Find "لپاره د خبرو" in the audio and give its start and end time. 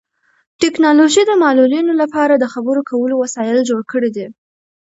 2.01-2.81